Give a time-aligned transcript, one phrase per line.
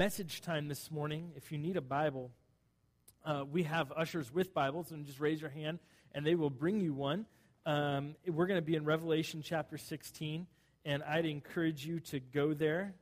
[0.00, 1.30] message time this morning.
[1.36, 2.30] If you need a Bible,
[3.22, 5.78] uh, we have ushers with Bibles, and just raise your hand,
[6.14, 7.26] and they will bring you one.
[7.66, 10.46] Um, we're going to be in Revelation chapter 16,
[10.86, 12.94] and I'd encourage you to go there.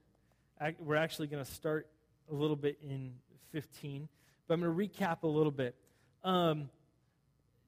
[0.61, 1.87] I, we're actually going to start
[2.33, 3.13] a little bit in
[3.53, 4.09] 15,
[4.49, 5.77] but I'm going to recap a little bit.
[6.25, 6.69] Um,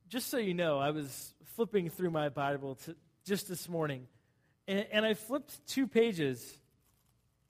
[0.09, 4.09] just so you know, I was flipping through my Bible to, just this morning,
[4.67, 6.45] and, and I flipped two pages,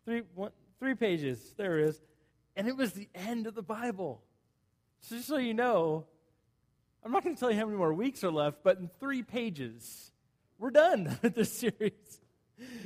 [0.04, 0.50] three, one,
[0.80, 2.00] three pages, there it is,
[2.56, 4.22] and it was the end of the Bible.
[5.02, 6.06] So just so you know,
[7.04, 9.22] I'm not going to tell you how many more weeks are left, but in three
[9.22, 10.10] pages,
[10.58, 12.20] we're done with this series.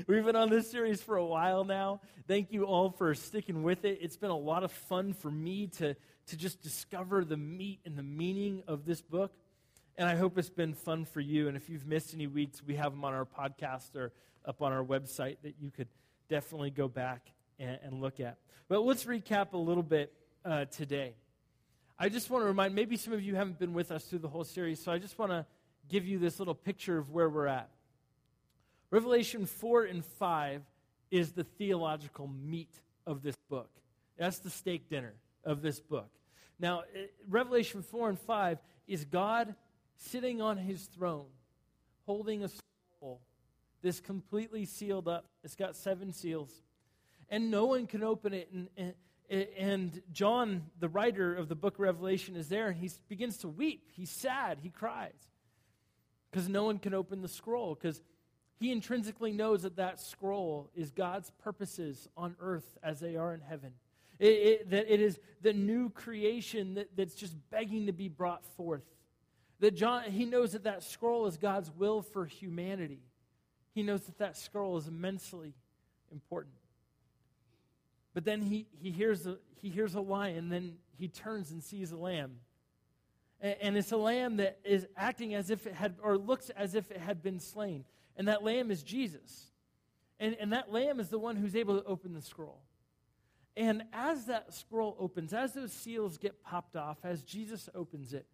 [0.07, 2.01] We've been on this series for a while now.
[2.29, 3.99] Thank you all for sticking with it.
[4.01, 5.95] It's been a lot of fun for me to,
[6.27, 9.33] to just discover the meat and the meaning of this book.
[9.97, 11.49] And I hope it's been fun for you.
[11.49, 14.13] And if you've missed any weeks, we have them on our podcast or
[14.45, 15.88] up on our website that you could
[16.29, 18.39] definitely go back and, and look at.
[18.69, 20.13] But let's recap a little bit
[20.45, 21.15] uh, today.
[21.99, 24.29] I just want to remind maybe some of you haven't been with us through the
[24.29, 25.46] whole series, so I just want to
[25.88, 27.69] give you this little picture of where we're at.
[28.91, 30.63] Revelation 4 and 5
[31.11, 32.73] is the theological meat
[33.07, 33.71] of this book.
[34.18, 36.09] That's the steak dinner of this book.
[36.59, 36.83] Now,
[37.29, 39.55] Revelation 4 and 5 is God
[39.96, 41.27] sitting on his throne,
[42.07, 43.21] holding a scroll,
[43.83, 45.27] this completely sealed up.
[45.43, 46.51] It's got seven seals.
[47.29, 48.51] And no one can open it.
[48.53, 52.91] And, and, and John, the writer of the book of Revelation, is there and he
[53.09, 53.91] begins to weep.
[53.93, 54.59] He's sad.
[54.63, 55.13] He cries
[56.30, 58.01] because no one can open the scroll because
[58.59, 63.41] he intrinsically knows that that scroll is God's purposes on earth as they are in
[63.41, 63.73] heaven.
[64.19, 68.45] It, it, that it is the new creation that, that's just begging to be brought
[68.56, 68.84] forth.
[69.61, 73.03] That John, he knows that that scroll is God's will for humanity.
[73.75, 75.55] He knows that that scroll is immensely
[76.12, 76.55] important.
[78.15, 81.93] But then he, he, hears a, he hears a lion, then he turns and sees
[81.93, 82.37] a lamb.
[83.41, 86.75] And, and it's a lamb that is acting as if it had, or looks as
[86.75, 87.84] if it had been slain.
[88.16, 89.50] And that lamb is Jesus.
[90.21, 92.61] And, and that lamb is the one who's able to open the scroll.
[93.56, 98.27] And as that scroll opens, as those seals get popped off, as Jesus opens it,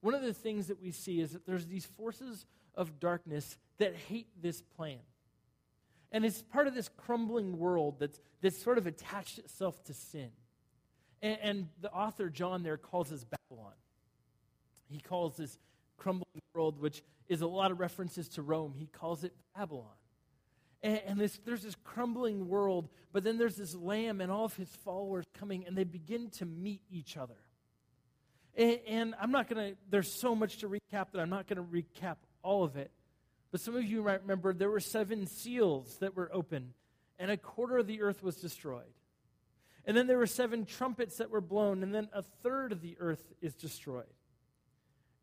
[0.00, 2.44] one of the things that we see is that there's these forces
[2.74, 4.98] of darkness that hate this plan.
[6.12, 10.28] And it's part of this crumbling world that's, that's sort of attached itself to sin.
[11.22, 13.72] And, and the author, John, there calls this Babylon.
[14.90, 15.58] He calls this
[15.96, 19.86] crumbling world, which is a lot of references to Rome, he calls it Babylon.
[20.82, 24.54] And, and this, there's this crumbling world, but then there's this lamb and all of
[24.54, 27.38] his followers coming, and they begin to meet each other.
[28.54, 31.56] And, and I'm not going to, there's so much to recap that I'm not going
[31.56, 32.90] to recap all of it.
[33.52, 36.74] But some of you might remember there were seven seals that were open,
[37.18, 38.82] and a quarter of the earth was destroyed.
[39.84, 42.96] And then there were seven trumpets that were blown, and then a third of the
[42.98, 44.06] earth is destroyed.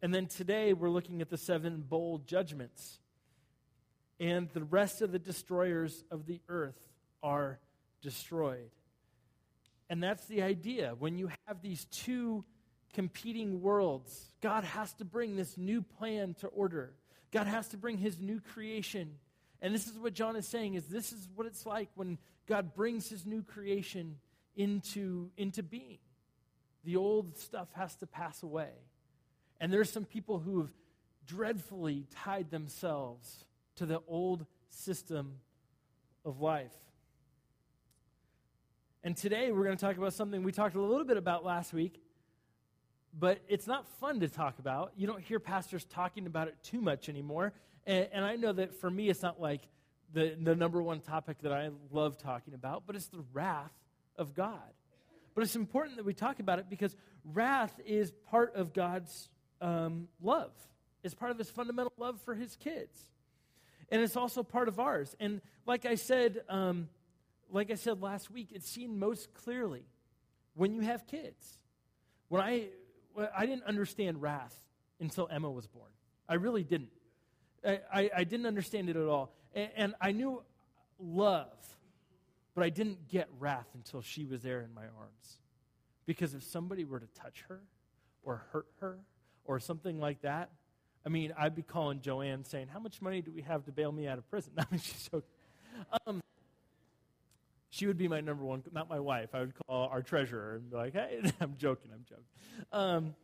[0.02, 3.00] And then today we're looking at the seven bowl judgments.
[4.20, 6.80] And the rest of the destroyers of the earth
[7.22, 7.60] are
[8.02, 8.70] destroyed.
[9.90, 10.94] And that's the idea.
[10.98, 12.46] When you have these two
[12.94, 14.30] competing worlds.
[14.42, 16.94] God has to bring this new plan to order.
[17.32, 19.16] God has to bring his new creation.
[19.62, 22.18] And this is what John is saying is this is what it's like when
[22.48, 24.16] God brings his new creation
[24.56, 26.00] into, into being.
[26.84, 28.72] The old stuff has to pass away.
[29.60, 30.72] And there's some people who have
[31.28, 35.36] dreadfully tied themselves to the old system
[36.26, 36.74] of life.
[39.04, 41.72] And today we're going to talk about something we talked a little bit about last
[41.74, 42.02] week,
[43.18, 44.94] but it's not fun to talk about.
[44.96, 47.54] You don't hear pastors talking about it too much anymore.
[47.86, 49.62] And, and, I know that for me, it's not like
[50.14, 53.74] the, the number one topic that I love talking about, but it's the wrath
[54.18, 54.60] of God.
[55.34, 59.30] But it's important that we talk about it because wrath is part of God's
[59.62, 60.52] um, love,
[61.04, 62.98] it's part of his fundamental love for his kids.
[63.92, 65.16] And it's also part of ours.
[65.20, 66.90] And like I said, um,
[67.52, 69.84] like I said last week, it's seen most clearly
[70.54, 71.58] when you have kids.
[72.28, 72.68] When I
[73.36, 74.56] I didn't understand wrath
[75.00, 75.92] until Emma was born.
[76.28, 76.92] I really didn't.
[77.66, 79.34] I, I, I didn't understand it at all.
[79.54, 80.42] And, and I knew
[81.00, 81.48] love,
[82.56, 85.40] but I didn't get wrath until she was there in my arms.
[86.06, 87.62] Because if somebody were to touch her
[88.24, 89.00] or hurt her
[89.46, 90.50] or something like that,
[91.06, 93.92] I mean, I'd be calling Joanne saying, How much money do we have to bail
[93.92, 94.54] me out of prison?
[94.58, 95.30] I mean, she's joking.
[96.06, 96.22] Um,
[97.70, 99.30] she would be my number one, not my wife.
[99.34, 102.24] I would call our treasurer and be like, hey, I'm joking, I'm joking.
[102.72, 103.16] Um,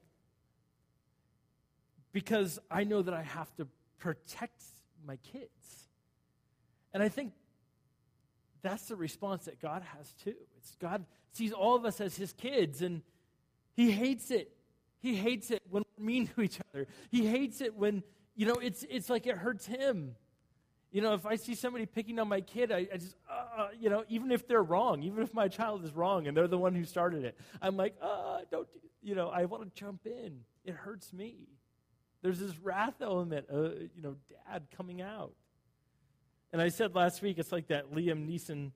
[2.11, 4.63] because I know that I have to protect
[5.05, 5.89] my kids.
[6.93, 7.33] And I think
[8.61, 10.35] that's the response that God has too.
[10.57, 13.01] It's God sees all of us as his kids and
[13.75, 14.51] he hates it.
[14.99, 16.87] He hates it when we're mean to each other.
[17.11, 18.03] He hates it when,
[18.35, 20.15] you know, it's, it's like it hurts him.
[20.91, 23.67] You know, if I see somebody picking on my kid, I, I just, uh, uh
[23.79, 26.57] you know, even if they're wrong, even if my child is wrong and they're the
[26.57, 30.05] one who started it, I'm like, uh, don't, do, you know, I want to jump
[30.05, 30.39] in.
[30.63, 31.49] It hurts me.
[32.21, 34.15] There's this wrath element, uh, you know,
[34.49, 35.33] dad coming out.
[36.51, 38.71] And I said last week, it's like that Liam Neeson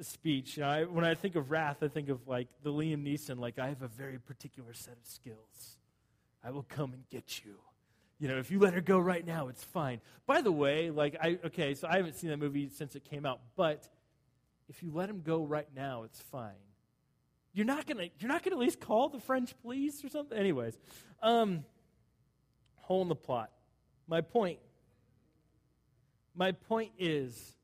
[0.00, 0.56] speech.
[0.56, 3.38] You know, I, when I think of wrath, I think of like the Liam Neeson,
[3.38, 5.76] like, I have a very particular set of skills.
[6.42, 7.56] I will come and get you.
[8.18, 10.00] You know, if you let her go right now, it's fine.
[10.26, 13.24] By the way, like, I, okay, so I haven't seen that movie since it came
[13.24, 13.88] out, but
[14.68, 16.50] if you let him go right now, it's fine.
[17.52, 20.36] You're not gonna, you're not gonna at least call the French police or something?
[20.36, 20.76] Anyways,
[21.22, 21.64] um,
[22.76, 23.50] hole in the plot.
[24.06, 24.58] My point,
[26.34, 27.56] my point is,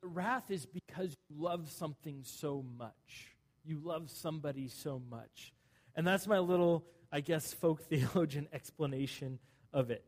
[0.00, 3.28] the wrath is because you love something so much.
[3.64, 5.52] You love somebody so much.
[5.96, 9.38] And that's my little, I guess, folk theologian explanation
[9.72, 10.04] of it.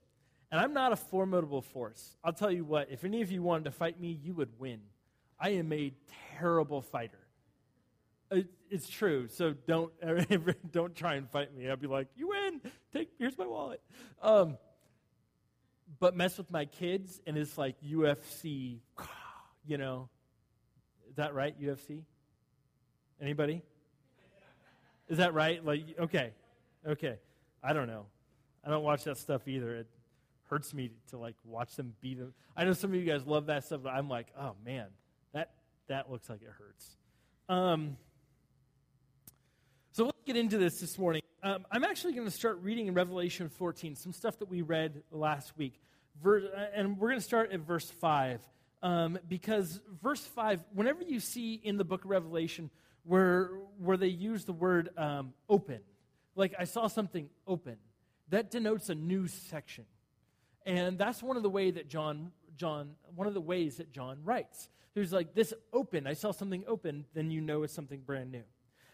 [0.50, 2.16] And I'm not a formidable force.
[2.22, 4.80] I'll tell you what, if any of you wanted to fight me, you would win.
[5.38, 5.92] I am a
[6.38, 7.18] terrible fighter.
[8.70, 9.28] It's true.
[9.28, 9.92] So don't
[10.72, 11.68] don't try and fight me.
[11.68, 12.60] I'll be like, you win.
[12.92, 13.80] Take here's my wallet.
[14.20, 14.58] Um,
[16.00, 18.78] but mess with my kids, and it's like UFC
[19.66, 20.08] you know.
[21.08, 22.02] Is that right, UFC?
[23.20, 23.62] Anybody?
[25.08, 25.64] Is that right?
[25.64, 26.32] Like, okay,
[26.86, 27.16] okay.
[27.62, 28.06] I don't know.
[28.64, 29.76] I don't watch that stuff either.
[29.76, 29.86] It
[30.48, 32.32] hurts me to like watch them beat them.
[32.56, 34.86] I know some of you guys love that stuff, but I'm like, oh man,
[35.32, 35.52] that
[35.88, 36.96] that looks like it hurts.
[37.48, 37.96] Um,
[39.92, 41.22] so let's get into this this morning.
[41.42, 45.02] Um, I'm actually going to start reading in Revelation 14, some stuff that we read
[45.12, 45.80] last week,
[46.22, 48.40] Ver- and we're going to start at verse five
[48.82, 52.70] um, because verse 5, whenever you see in the book of Revelation
[53.04, 55.80] where, where they use the word um, open,
[56.36, 57.76] like I saw something open,
[58.28, 59.86] that denotes a new section.
[60.64, 64.18] And that's one of the way that John, John, one of the ways that John
[64.24, 64.68] writes.
[64.94, 68.44] There's like this open, I saw something open, then you know it's something brand new.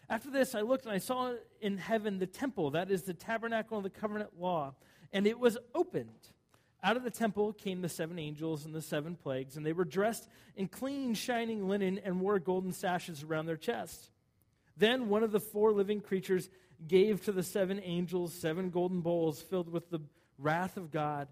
[0.09, 3.77] After this, I looked and I saw in heaven the temple, that is the tabernacle
[3.77, 4.75] of the covenant law,
[5.11, 6.09] and it was opened.
[6.83, 9.85] Out of the temple came the seven angels and the seven plagues, and they were
[9.85, 14.11] dressed in clean, shining linen and wore golden sashes around their chests.
[14.75, 16.49] Then one of the four living creatures
[16.87, 19.99] gave to the seven angels seven golden bowls filled with the
[20.37, 21.27] wrath of God,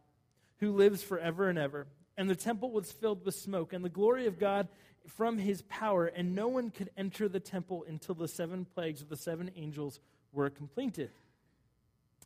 [0.59, 1.88] who lives forever and ever.
[2.18, 4.68] And the temple was filled with smoke and the glory of God
[5.07, 9.09] from his power, and no one could enter the temple until the seven plagues of
[9.09, 10.00] the seven angels
[10.31, 11.09] were completed.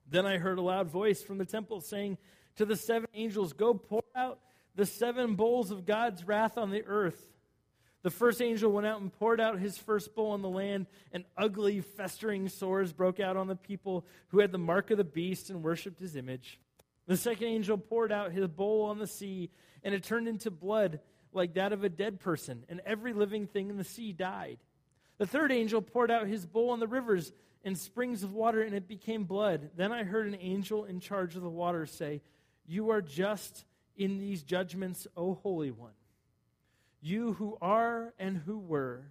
[0.10, 2.18] Then I heard a loud voice from the temple saying,
[2.58, 4.40] to the seven angels, Go pour out
[4.76, 7.28] the seven bowls of God's wrath on the earth.
[8.06, 11.26] The first angel went out and poured out his first bowl on the land, and
[11.36, 15.50] ugly, festering sores broke out on the people who had the mark of the beast
[15.50, 16.60] and worshipped his image.
[17.08, 19.50] The second angel poured out his bowl on the sea,
[19.84, 21.00] and it turned into blood
[21.34, 24.60] like that of a dead person, and every living thing in the sea died.
[25.18, 28.76] The third angel poured out his bowl on the rivers and springs of water, and
[28.76, 29.72] it became blood.
[29.76, 32.22] Then I heard an angel in charge of the water say,
[32.68, 33.66] you are just
[33.98, 35.95] in these judgments, O Holy One.
[37.06, 39.04] You who are and who were,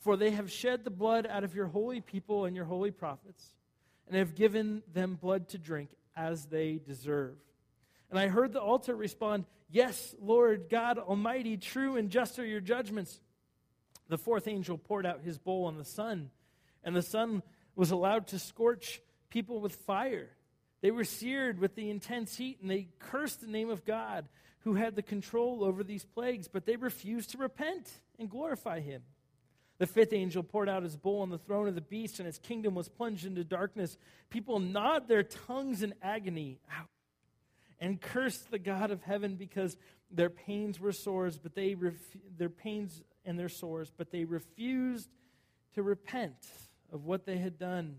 [0.00, 3.54] for they have shed the blood out of your holy people and your holy prophets,
[4.08, 7.36] and have given them blood to drink as they deserve.
[8.10, 12.60] And I heard the altar respond, Yes, Lord God Almighty, true and just are your
[12.60, 13.20] judgments.
[14.08, 16.30] The fourth angel poured out his bowl on the sun,
[16.82, 17.44] and the sun
[17.76, 20.30] was allowed to scorch people with fire.
[20.80, 24.28] They were seared with the intense heat and they cursed the name of God
[24.60, 29.02] who had the control over these plagues, but they refused to repent and glorify him.
[29.78, 32.38] The fifth angel poured out his bowl on the throne of the beast, and its
[32.38, 33.96] kingdom was plunged into darkness.
[34.28, 36.58] People gnawed their tongues in agony
[37.80, 39.76] and cursed the God of heaven because
[40.10, 41.94] their pains were sores, but they ref-
[42.36, 45.08] their pains and their sores, but they refused
[45.74, 46.34] to repent
[46.92, 47.96] of what they had done.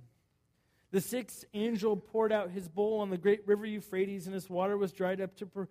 [0.91, 4.77] The sixth angel poured out his bowl on the great river Euphrates, and its water
[4.77, 5.65] was dried up to, pre-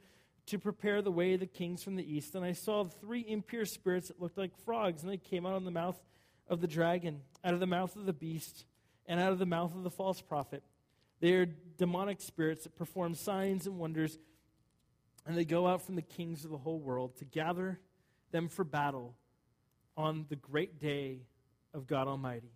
[0.46, 2.34] to prepare the way of the kings from the east.
[2.34, 5.64] And I saw three impure spirits that looked like frogs, and they came out of
[5.64, 6.00] the mouth
[6.48, 8.64] of the dragon, out of the mouth of the beast,
[9.06, 10.62] and out of the mouth of the false prophet.
[11.20, 14.18] They are demonic spirits that perform signs and wonders,
[15.26, 17.80] and they go out from the kings of the whole world to gather
[18.30, 19.16] them for battle
[19.96, 21.22] on the great day
[21.74, 22.52] of God Almighty.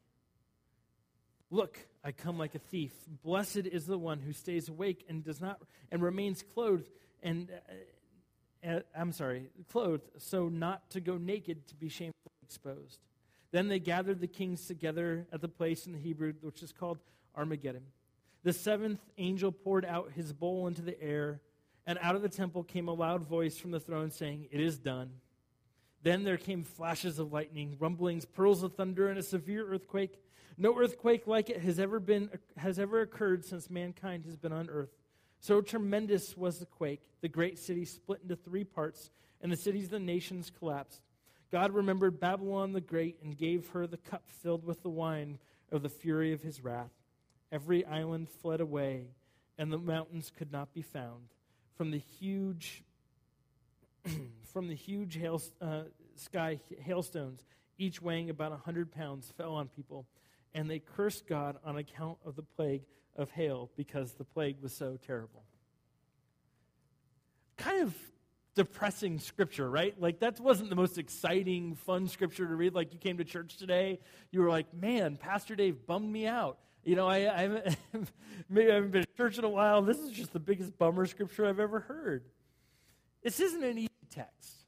[1.50, 2.92] Look, I come like a thief.
[3.22, 6.88] Blessed is the one who stays awake and does not and remains clothed
[7.22, 7.48] and
[8.66, 13.00] uh, I'm sorry, clothed, so not to go naked to be shamefully exposed.
[13.50, 16.98] Then they gathered the kings together at the place in the Hebrew which is called
[17.36, 17.84] Armageddon.
[18.44, 21.40] The seventh angel poured out his bowl into the air,
[21.86, 24.78] and out of the temple came a loud voice from the throne saying, It is
[24.78, 25.10] done.
[26.02, 30.20] Then there came flashes of lightning, rumblings, pearls of thunder, and a severe earthquake.
[30.62, 34.70] No earthquake like it has ever been has ever occurred since mankind has been on
[34.70, 34.96] earth.
[35.40, 37.02] So tremendous was the quake.
[37.20, 41.00] The great city split into three parts, and the cities of the nations collapsed.
[41.50, 45.40] God remembered Babylon the Great and gave her the cup filled with the wine
[45.72, 46.92] of the fury of his wrath.
[47.50, 49.08] Every island fled away,
[49.58, 51.24] and the mountains could not be found.
[51.76, 52.84] From the huge,
[54.52, 55.82] from the huge hail, uh,
[56.14, 57.44] sky hailstones,
[57.78, 60.06] each weighing about a hundred pounds, fell on people,
[60.54, 62.82] and they cursed God on account of the plague
[63.16, 65.44] of hail because the plague was so terrible.
[67.56, 67.94] Kind of
[68.54, 69.98] depressing scripture, right?
[70.00, 72.74] Like, that wasn't the most exciting, fun scripture to read.
[72.74, 76.58] Like, you came to church today, you were like, man, Pastor Dave bummed me out.
[76.84, 77.76] You know, I, I haven't,
[78.48, 79.82] maybe I haven't been to church in a while.
[79.82, 82.24] This is just the biggest bummer scripture I've ever heard.
[83.22, 84.64] This isn't an easy text.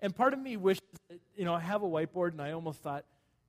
[0.00, 2.80] And part of me wishes, that, you know, I have a whiteboard, and I almost
[2.80, 3.04] thought,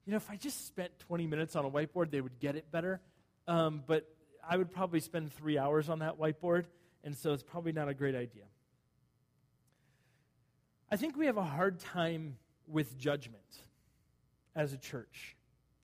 [0.09, 2.71] you know, if I just spent 20 minutes on a whiteboard, they would get it
[2.71, 2.99] better.
[3.47, 4.11] Um, but
[4.43, 6.65] I would probably spend three hours on that whiteboard,
[7.03, 8.45] and so it's probably not a great idea.
[10.91, 13.43] I think we have a hard time with judgment
[14.55, 15.35] as a church,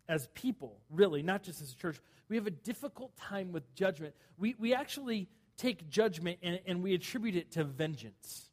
[0.10, 2.00] as people, really, not just as a church.
[2.28, 4.16] We have a difficult time with judgment.
[4.40, 8.50] We, we actually take judgment and, and we attribute it to vengeance.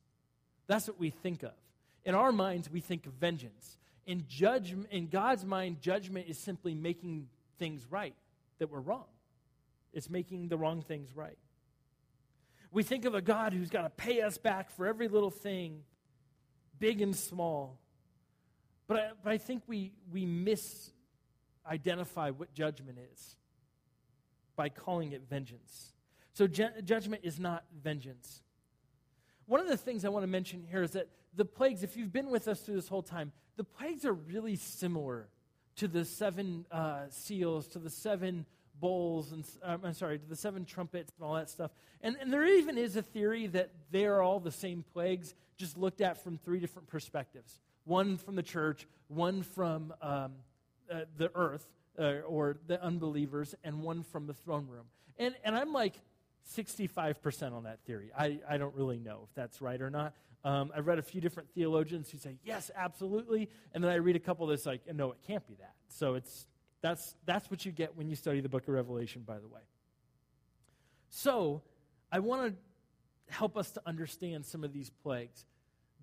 [0.66, 1.54] That's what we think of.
[2.04, 3.78] In our minds, we think of vengeance.
[4.06, 7.28] In, judgment, in God's mind, judgment is simply making
[7.58, 8.14] things right
[8.58, 9.04] that were wrong.
[9.92, 11.38] It's making the wrong things right.
[12.70, 15.82] We think of a God who's got to pay us back for every little thing,
[16.78, 17.78] big and small.
[18.88, 23.36] But I, but I think we, we misidentify what judgment is
[24.56, 25.92] by calling it vengeance.
[26.32, 28.42] So, ju- judgment is not vengeance.
[29.46, 32.12] One of the things I want to mention here is that the plagues, if you've
[32.12, 35.28] been with us through this whole time, the plagues are really similar
[35.76, 38.46] to the seven uh, seals, to the seven
[38.80, 41.70] bowls, and um, I'm sorry, to the seven trumpets and all that stuff.
[42.02, 45.78] And, and there even is a theory that they are all the same plagues, just
[45.78, 50.32] looked at from three different perspectives one from the church, one from um,
[50.90, 51.66] uh, the earth
[51.98, 54.84] uh, or the unbelievers, and one from the throne room.
[55.18, 55.94] And, and I'm like
[56.56, 58.10] 65% on that theory.
[58.16, 60.14] I, I don't really know if that's right or not.
[60.44, 63.48] Um, I've read a few different theologians who say, yes, absolutely.
[63.72, 65.74] And then I read a couple that's like, no, it can't be that.
[65.88, 66.46] So it's
[66.80, 69.60] that's, that's what you get when you study the book of Revelation, by the way.
[71.08, 71.62] So,
[72.10, 75.46] I want to help us to understand some of these plagues.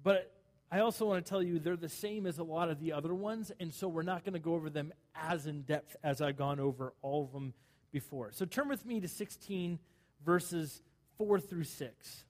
[0.02, 0.32] But
[0.72, 3.14] I also want to tell you they're the same as a lot of the other
[3.14, 6.38] ones, and so we're not going to go over them as in depth as I've
[6.38, 7.54] gone over all of them
[7.92, 8.32] before.
[8.32, 9.80] So turn with me to 16,
[10.24, 10.82] verses
[11.18, 12.24] 4 through 6.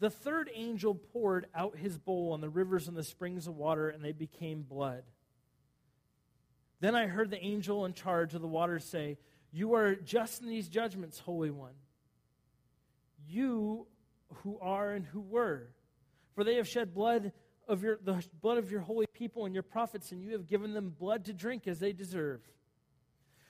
[0.00, 3.90] The third angel poured out his bowl on the rivers and the springs of water,
[3.90, 5.04] and they became blood.
[6.80, 9.18] Then I heard the angel in charge of the waters say,
[9.52, 11.74] You are just in these judgments, Holy One.
[13.28, 13.86] You
[14.36, 15.68] who are and who were.
[16.34, 17.32] For they have shed blood
[17.68, 20.72] of your, the blood of your holy people and your prophets, and you have given
[20.72, 22.40] them blood to drink as they deserve.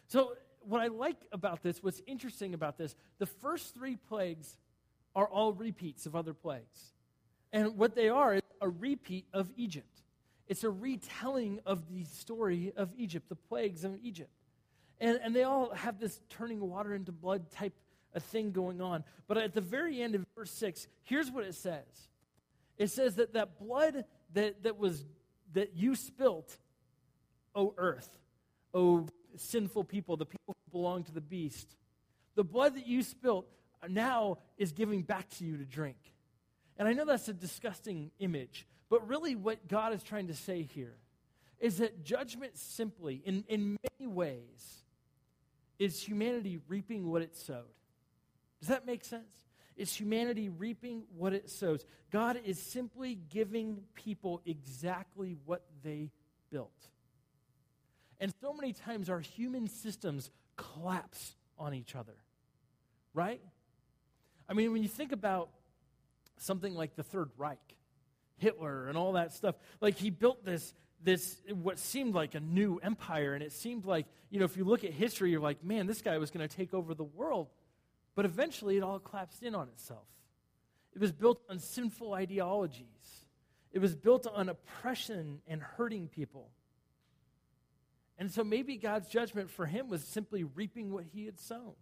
[0.08, 4.56] So, what I like about this, what's interesting about this, the first three plagues
[5.14, 6.92] are all repeats of other plagues.
[7.52, 10.02] And what they are is a repeat of Egypt.
[10.46, 14.30] It's a retelling of the story of Egypt, the plagues of Egypt.
[15.00, 17.74] And, and they all have this turning water into blood type
[18.14, 19.04] of thing going on.
[19.26, 21.84] But at the very end of verse 6, here's what it says
[22.78, 25.04] it says that that blood that, that was
[25.52, 26.56] that you spilt,
[27.54, 28.08] O earth,
[28.74, 31.76] O sinful people, the people who belong to the beast,
[32.34, 33.46] the blood that you spilt
[33.88, 35.96] now is giving back to you to drink.
[36.76, 40.62] And I know that's a disgusting image, but really, what God is trying to say
[40.62, 40.96] here
[41.60, 44.82] is that judgment simply, in, in many ways,
[45.78, 47.64] is humanity reaping what it sowed.
[48.60, 49.24] Does that make sense?
[49.76, 51.86] Is humanity reaping what it sows.
[52.10, 56.10] God is simply giving people exactly what they
[56.50, 56.88] built.
[58.18, 62.16] And so many times our human systems collapse on each other,
[63.14, 63.40] right?
[64.50, 65.48] I mean, when you think about
[66.36, 67.76] something like the Third Reich,
[68.40, 69.54] Hitler and all that stuff.
[69.80, 74.06] Like he built this this what seemed like a new empire and it seemed like,
[74.28, 76.56] you know, if you look at history you're like, man, this guy was going to
[76.56, 77.48] take over the world.
[78.14, 80.06] But eventually it all collapsed in on itself.
[80.94, 83.24] It was built on sinful ideologies.
[83.72, 86.50] It was built on oppression and hurting people.
[88.18, 91.74] And so maybe God's judgment for him was simply reaping what he had sown.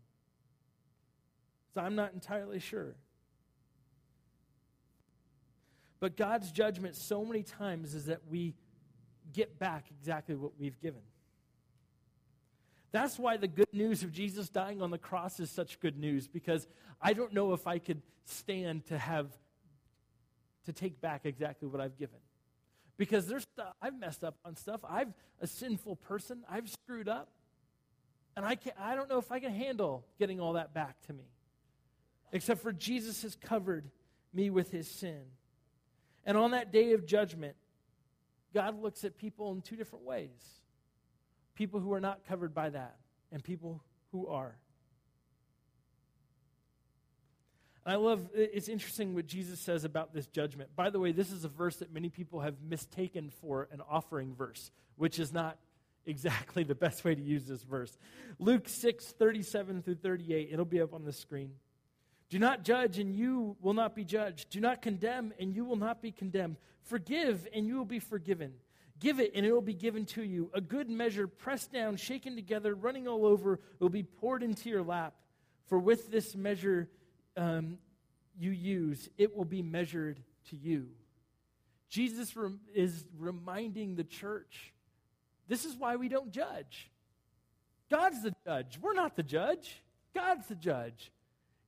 [1.74, 2.96] So I'm not entirely sure.
[6.00, 8.54] But God's judgment so many times is that we
[9.32, 11.00] get back exactly what we've given.
[12.90, 16.26] That's why the good news of Jesus dying on the cross is such good news
[16.26, 16.66] because
[17.00, 19.26] I don't know if I could stand to have
[20.64, 22.18] to take back exactly what I've given.
[22.96, 24.80] Because there's stuff I've messed up on stuff.
[24.88, 26.44] I'm a sinful person.
[26.48, 27.28] I've screwed up.
[28.36, 31.12] And I can I don't know if I can handle getting all that back to
[31.12, 31.24] me.
[32.32, 33.90] Except for Jesus has covered
[34.32, 35.22] me with his sin.
[36.24, 37.56] And on that day of judgment,
[38.52, 40.30] God looks at people in two different ways
[41.54, 42.94] people who are not covered by that,
[43.32, 43.82] and people
[44.12, 44.56] who are.
[47.84, 50.76] I love, it's interesting what Jesus says about this judgment.
[50.76, 54.34] By the way, this is a verse that many people have mistaken for an offering
[54.34, 55.58] verse, which is not
[56.04, 57.96] exactly the best way to use this verse.
[58.38, 61.52] Luke 6, 37 through 38, it'll be up on the screen.
[62.30, 64.50] Do not judge, and you will not be judged.
[64.50, 66.56] Do not condemn, and you will not be condemned.
[66.82, 68.52] Forgive, and you will be forgiven.
[69.00, 70.50] Give it, and it will be given to you.
[70.52, 74.82] A good measure, pressed down, shaken together, running all over, will be poured into your
[74.82, 75.14] lap.
[75.66, 76.88] For with this measure
[77.36, 77.78] um,
[78.38, 80.20] you use, it will be measured
[80.50, 80.88] to you.
[81.88, 84.72] Jesus rem- is reminding the church
[85.48, 86.90] this is why we don't judge.
[87.90, 88.78] God's the judge.
[88.80, 89.82] We're not the judge,
[90.14, 91.10] God's the judge.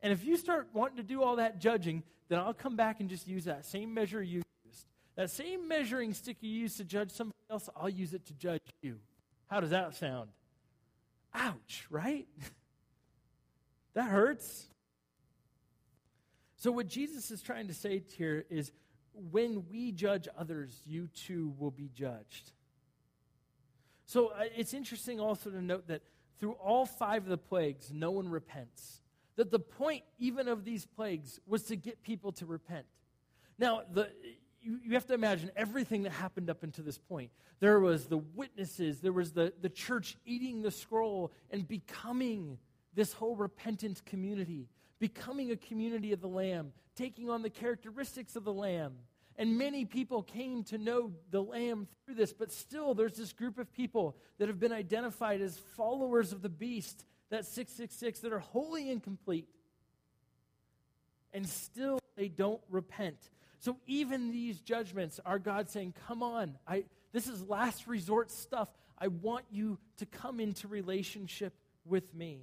[0.03, 3.11] And if you start wanting to do all that judging, then I'll come back and
[3.11, 4.87] just use that same measure you used.
[5.17, 8.63] That same measuring stick you used to judge somebody else, I'll use it to judge
[8.83, 8.99] you.
[9.49, 10.31] How does that sound?
[11.35, 12.27] Ouch, right?
[13.95, 14.67] that hurts.
[16.57, 18.71] So, what Jesus is trying to say here is
[19.31, 22.53] when we judge others, you too will be judged.
[24.07, 26.03] So, uh, it's interesting also to note that
[26.39, 29.00] through all five of the plagues, no one repents
[29.41, 32.85] that the point even of these plagues was to get people to repent.
[33.59, 34.11] Now, the,
[34.61, 37.31] you, you have to imagine everything that happened up until this point.
[37.59, 42.59] There was the witnesses, there was the, the church eating the scroll and becoming
[42.93, 48.45] this whole repentant community, becoming a community of the Lamb, taking on the characteristics of
[48.45, 48.93] the Lamb.
[49.37, 53.59] And many people came to know the Lamb through this, but still there's this group
[53.59, 58.41] of people that have been identified as followers of the beast that 666 that are
[58.41, 59.49] wholly incomplete.
[61.33, 63.31] And still they don't repent.
[63.61, 68.69] So even these judgments are God saying, Come on, I, this is last resort stuff.
[68.99, 72.43] I want you to come into relationship with me.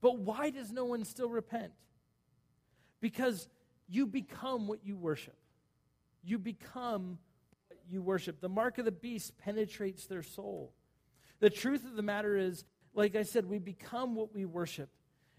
[0.00, 1.72] But why does no one still repent?
[3.00, 3.48] Because
[3.88, 5.36] you become what you worship.
[6.22, 7.18] You become
[7.68, 8.40] what you worship.
[8.40, 10.72] The mark of the beast penetrates their soul.
[11.40, 12.64] The truth of the matter is,
[12.96, 14.88] like I said, we become what we worship.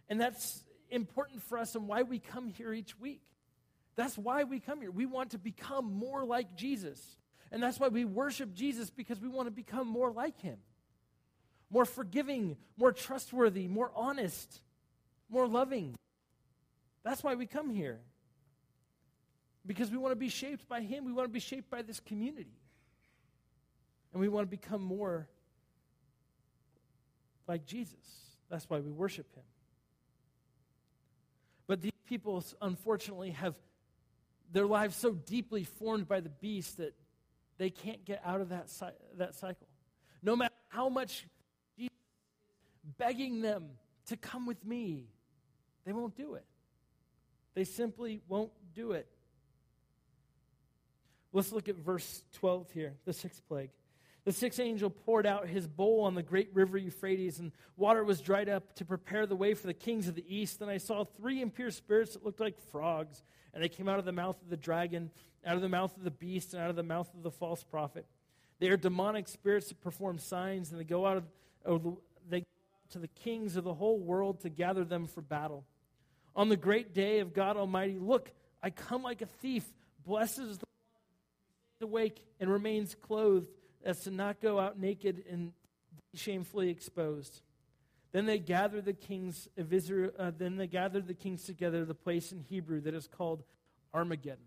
[0.10, 3.22] And that's important for us and why we come here each week.
[3.96, 4.92] That's why we come here.
[4.92, 7.02] We want to become more like Jesus.
[7.52, 10.58] And that's why we worship Jesus because we want to become more like him.
[11.72, 14.62] More forgiving, more trustworthy, more honest,
[15.30, 15.96] more loving.
[17.04, 18.00] That's why we come here.
[19.66, 21.06] Because we want to be shaped by him.
[21.06, 22.60] We want to be shaped by this community.
[24.14, 25.28] And we want to become more
[27.48, 27.96] like Jesus.
[28.50, 29.44] That's why we worship him.
[31.68, 33.56] But these people, unfortunately, have
[34.52, 36.94] their lives so deeply formed by the beast that
[37.58, 38.70] they can't get out of that,
[39.18, 39.68] that cycle.
[40.24, 41.26] No matter how much
[41.78, 41.94] Jesus
[42.98, 43.66] begging them
[44.08, 45.10] to come with me,
[45.86, 46.46] they won't do it.
[47.54, 49.08] They simply won't do it.
[51.34, 53.70] Let's look at verse 12 here, the sixth plague.
[54.28, 58.20] The sixth angel poured out his bowl on the great river Euphrates, and water was
[58.20, 60.62] dried up to prepare the way for the kings of the east.
[60.62, 64.04] And I saw three impure spirits that looked like frogs, and they came out of
[64.04, 65.12] the mouth of the dragon,
[65.46, 67.64] out of the mouth of the beast, and out of the mouth of the false
[67.64, 68.06] prophet.
[68.60, 71.24] They are demonic spirits that perform signs, and they go out
[71.64, 71.96] of,
[72.30, 72.46] they go
[72.90, 75.64] to the kings of the whole world to gather them for battle.
[76.36, 78.30] On the great day of God Almighty, look,
[78.62, 79.64] I come like a thief.
[80.06, 83.48] Blessed is the one who awake and remains clothed
[83.88, 85.54] as to not go out naked and
[86.14, 87.42] shamefully exposed.
[88.12, 89.48] Then they gathered the kings.
[89.58, 93.44] Uh, then they gathered the kings together to the place in Hebrew that is called
[93.94, 94.44] Armageddon.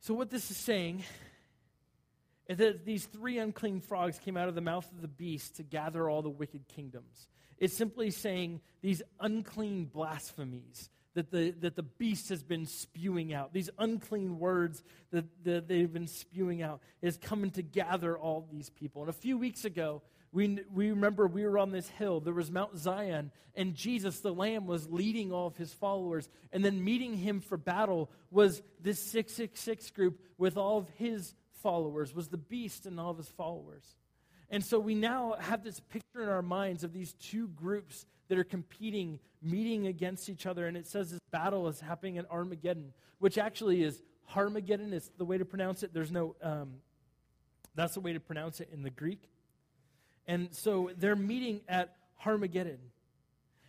[0.00, 1.04] So what this is saying
[2.48, 5.62] is that these three unclean frogs came out of the mouth of the beast to
[5.62, 7.28] gather all the wicked kingdoms.
[7.58, 13.52] It's simply saying these unclean blasphemies that the, that the beast has been spewing out,
[13.52, 18.70] these unclean words that, that they've been spewing out, is coming to gather all these
[18.70, 19.02] people.
[19.02, 20.00] And a few weeks ago,
[20.30, 22.20] we, we remember we were on this hill.
[22.20, 26.28] There was Mount Zion, and Jesus, the Lamb, was leading all of his followers.
[26.52, 32.14] And then meeting him for battle was this 666 group with all of his followers,
[32.14, 33.96] was the beast and all of his followers.
[34.50, 38.38] And so we now have this picture in our minds of these two groups that
[38.38, 40.66] are competing, meeting against each other.
[40.66, 45.24] And it says this battle is happening at Armageddon, which actually is Harmageddon, is the
[45.24, 45.92] way to pronounce it.
[45.92, 46.74] There's no, um,
[47.74, 49.28] that's the way to pronounce it in the Greek.
[50.26, 52.78] And so they're meeting at Harmageddon.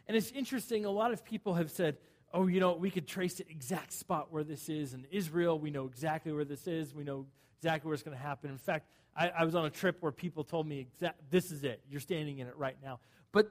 [0.07, 1.97] And it's interesting, a lot of people have said,
[2.33, 5.59] oh, you know, we could trace the exact spot where this is in Israel.
[5.59, 6.93] We know exactly where this is.
[6.93, 7.25] We know
[7.59, 8.49] exactly where it's going to happen.
[8.49, 11.63] In fact, I, I, was on a trip where people told me, exact, this is
[11.63, 11.81] it.
[11.89, 12.99] You're standing in it right now.
[13.31, 13.49] But,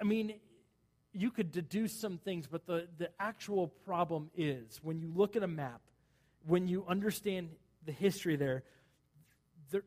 [0.00, 0.34] I mean,
[1.12, 5.42] you could deduce some things, but the, the actual problem is when you look at
[5.42, 5.80] a map,
[6.46, 7.50] when you understand
[7.84, 8.64] the history there,
[9.70, 9.84] there,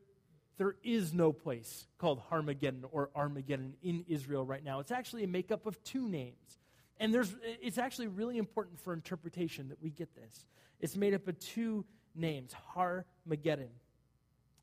[0.57, 4.79] there is no place called Harmageddon or Armageddon in Israel right now.
[4.79, 6.59] It's actually a makeup of two names.
[6.99, 10.45] And there's, it's actually really important for interpretation that we get this.
[10.79, 13.69] It's made up of two names, Harmageddon.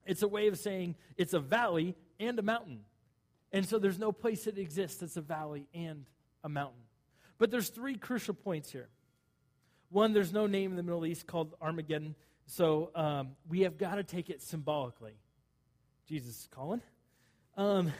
[0.07, 2.81] It's a way of saying it's a valley and a mountain.
[3.53, 6.07] And so there's no place that exists that's a valley and
[6.45, 6.83] a mountain.
[7.39, 8.89] But there's three crucial points here.
[9.91, 12.17] One, there's no name in the Middle East called Armageddon,
[12.47, 15.15] so um, we have got to take it symbolically.
[16.09, 16.83] Jesus is calling.
[17.57, 17.93] Um,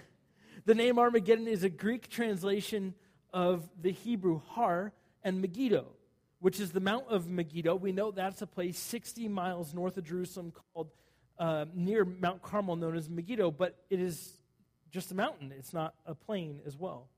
[0.65, 2.95] the name Armageddon is a Greek translation
[3.33, 4.93] of the Hebrew Har
[5.23, 5.87] and Megiddo,
[6.41, 7.77] which is the Mount of Megiddo.
[7.77, 10.91] We know that's a place 60 miles north of Jerusalem called
[11.39, 14.33] uh, near Mount Carmel, known as Megiddo, but it is
[14.91, 17.09] just a mountain, it's not a plain as well.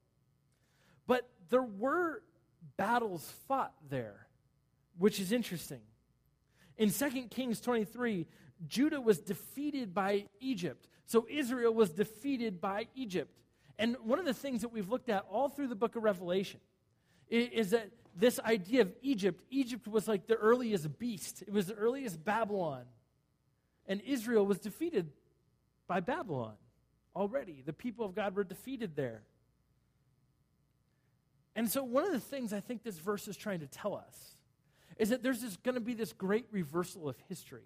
[1.07, 2.23] But there were
[2.77, 4.27] battles fought there,
[4.99, 5.81] which is interesting.
[6.77, 8.27] In 2 Kings 23,
[8.67, 10.89] Judah was defeated by Egypt.
[11.07, 13.33] So Israel was defeated by Egypt.
[13.79, 16.61] And one of the things that we've looked at all through the book of Revelation
[17.31, 21.75] is that this idea of Egypt, Egypt was like the earliest beast, it was the
[21.75, 22.83] earliest Babylon.
[23.89, 25.11] And Israel was defeated
[25.89, 26.55] by Babylon
[27.17, 27.63] already.
[27.65, 29.23] The people of God were defeated there.
[31.57, 34.37] And so, one of the things I think this verse is trying to tell us
[34.97, 37.65] is that there's going to be this great reversal of history.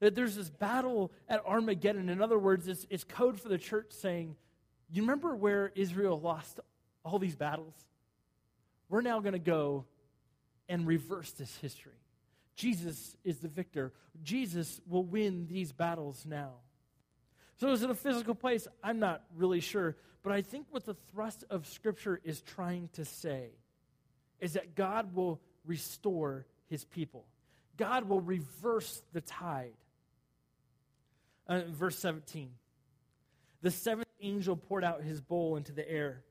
[0.00, 2.08] That there's this battle at Armageddon.
[2.08, 4.34] In other words, it's, it's code for the church saying,
[4.90, 6.58] You remember where Israel lost
[7.04, 7.74] all these battles?
[8.88, 9.84] We're now going to go
[10.68, 12.01] and reverse this history.
[12.54, 13.92] Jesus is the victor.
[14.22, 16.52] Jesus will win these battles now.
[17.58, 18.66] So, is it a physical place?
[18.82, 19.96] I'm not really sure.
[20.22, 23.50] But I think what the thrust of Scripture is trying to say
[24.40, 27.24] is that God will restore his people,
[27.76, 29.74] God will reverse the tide.
[31.48, 32.50] Uh, verse 17
[33.62, 36.22] The seventh angel poured out his bowl into the air,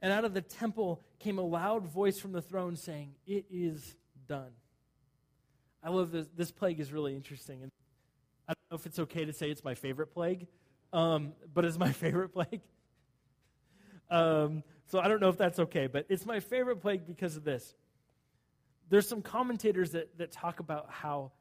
[0.00, 3.96] and out of the temple came a loud voice from the throne saying, It is
[4.28, 4.52] done.
[5.82, 6.26] I love this.
[6.36, 7.62] This plague is really interesting.
[7.62, 7.72] And
[8.48, 10.46] I don't know if it's okay to say it's my favorite plague,
[10.92, 12.60] um, but it's my favorite plague.
[14.10, 17.44] Um, so I don't know if that's okay, but it's my favorite plague because of
[17.44, 17.74] this.
[18.90, 21.32] There's some commentators that, that talk about how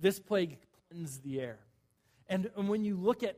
[0.00, 1.58] this plague cleansed the air.
[2.28, 3.36] And, and when you look at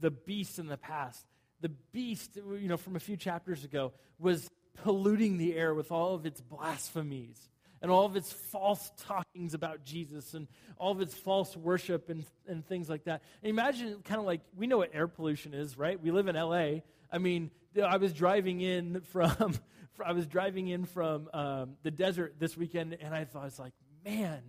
[0.00, 1.24] the beast in the past,
[1.60, 4.50] the beast, you know, from a few chapters ago, was
[4.82, 7.48] polluting the air with all of its blasphemies
[7.82, 12.24] and all of its false talkings about Jesus and all of its false worship and,
[12.46, 13.22] and things like that.
[13.42, 16.00] And imagine kind of like we know what air pollution is, right?
[16.00, 16.80] We live in LA.
[17.10, 17.50] I mean,
[17.82, 19.54] I was driving in from,
[20.04, 23.72] I was driving in from um, the desert this weekend, and I thought, it's like,
[24.04, 24.42] man,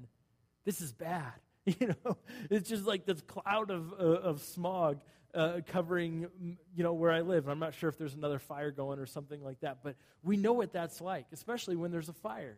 [0.65, 1.33] this is bad.
[1.79, 2.17] You know,
[2.49, 5.01] it's just like this cloud of, uh, of smog
[5.35, 7.47] uh, covering, you know, where I live.
[7.47, 10.53] I'm not sure if there's another fire going or something like that, but we know
[10.53, 12.57] what that's like, especially when there's a fire.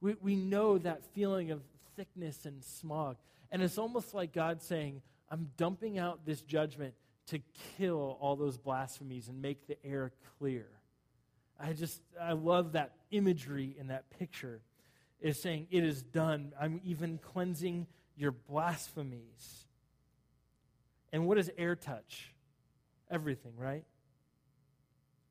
[0.00, 1.60] We, we know that feeling of
[1.96, 3.16] thickness and smog.
[3.50, 6.94] And it's almost like God saying, I'm dumping out this judgment
[7.26, 7.40] to
[7.76, 10.66] kill all those blasphemies and make the air clear.
[11.58, 14.60] I just, I love that imagery in that picture.
[15.20, 16.54] Is saying, It is done.
[16.58, 17.86] I'm even cleansing
[18.16, 19.66] your blasphemies.
[21.12, 22.32] And what does air touch?
[23.10, 23.84] Everything, right?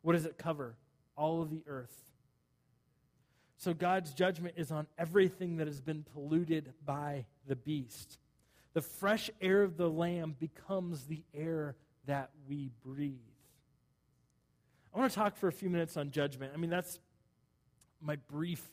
[0.03, 0.75] What does it cover?
[1.15, 1.95] All of the earth.
[3.59, 8.17] So God's judgment is on everything that has been polluted by the beast.
[8.73, 13.19] The fresh air of the Lamb becomes the air that we breathe.
[14.95, 16.53] I want to talk for a few minutes on judgment.
[16.55, 16.99] I mean, that's
[18.01, 18.65] my brief.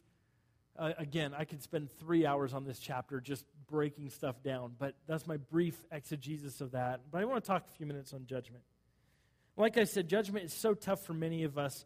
[0.79, 4.95] Uh, again, I could spend three hours on this chapter just breaking stuff down, but
[5.09, 7.01] that's my brief exegesis of that.
[7.11, 8.63] But I want to talk a few minutes on judgment.
[9.57, 11.85] Like I said, judgment is so tough for many of us,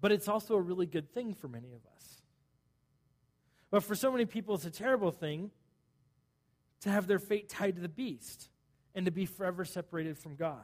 [0.00, 2.23] but it's also a really good thing for many of us.
[3.74, 5.50] But for so many people, it's a terrible thing
[6.82, 8.48] to have their fate tied to the beast
[8.94, 10.62] and to be forever separated from God.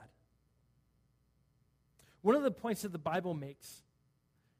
[2.22, 3.82] One of the points that the Bible makes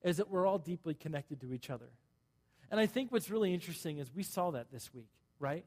[0.03, 1.91] is that we're all deeply connected to each other.
[2.73, 5.65] And I think what's really interesting is we saw that this week, right?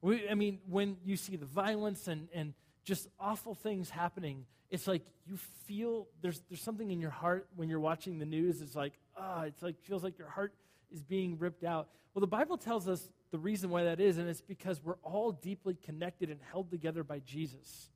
[0.00, 2.54] We, I mean, when you see the violence and, and
[2.84, 7.68] just awful things happening, it's like you feel there's, there's something in your heart when
[7.68, 8.62] you're watching the news.
[8.62, 10.54] It's like, ah, it's like feels like your heart
[10.92, 11.88] is being ripped out.
[12.14, 15.32] Well, the Bible tells us the reason why that is, and it's because we're all
[15.32, 17.90] deeply connected and held together by Jesus.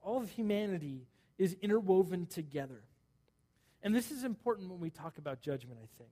[0.00, 1.06] All of humanity
[1.38, 2.82] is interwoven together.
[3.82, 6.10] And this is important when we talk about judgment, I think,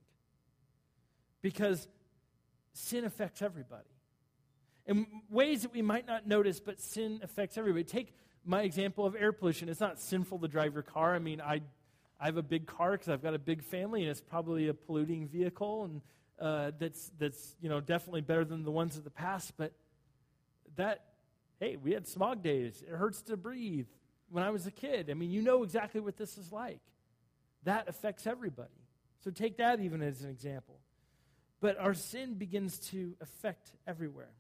[1.42, 1.88] because
[2.72, 3.88] sin affects everybody.
[4.86, 7.84] In ways that we might not notice, but sin affects everybody.
[7.84, 8.14] Take
[8.44, 9.68] my example of air pollution.
[9.68, 11.14] It's not sinful to drive your car.
[11.14, 11.60] I mean, I,
[12.18, 14.74] I have a big car because I've got a big family, and it's probably a
[14.74, 16.00] polluting vehicle, and
[16.40, 19.52] uh, that's, that's you know, definitely better than the ones of the past.
[19.56, 19.72] But
[20.76, 21.04] that,
[21.60, 22.82] hey, we had smog days.
[22.86, 23.86] It hurts to breathe
[24.30, 25.10] when I was a kid.
[25.10, 26.80] I mean, you know exactly what this is like.
[27.64, 28.68] That affects everybody.
[29.24, 30.78] So take that even as an example.
[31.60, 34.30] But our sin begins to affect everywhere.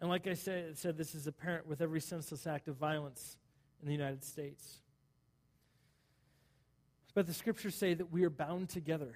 [0.00, 3.36] And like I said, said, this is apparent with every senseless act of violence
[3.80, 4.78] in the United States.
[7.14, 9.14] But the scriptures say that we are bound together.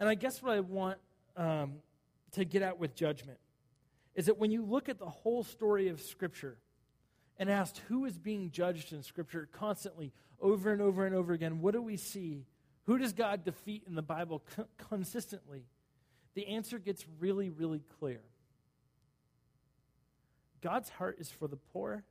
[0.00, 0.98] And I guess what I want
[1.36, 1.74] um,
[2.32, 3.38] to get at with judgment
[4.16, 6.56] is that when you look at the whole story of Scripture,
[7.40, 11.62] and asked who is being judged in Scripture constantly, over and over and over again,
[11.62, 12.44] what do we see?
[12.84, 15.64] Who does God defeat in the Bible co- consistently?
[16.34, 18.20] The answer gets really, really clear.
[20.60, 22.04] God's heart is for the poor,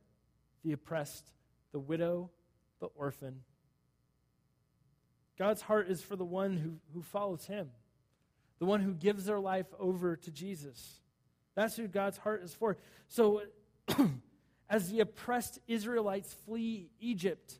[0.64, 1.30] the oppressed,
[1.70, 2.30] the widow,
[2.80, 3.42] the orphan.
[5.38, 7.70] God's heart is for the one who, who follows him,
[8.60, 11.00] the one who gives their life over to Jesus.
[11.56, 12.76] That's who God's heart is for.
[13.08, 13.42] So,
[14.70, 17.58] As the oppressed Israelites flee Egypt,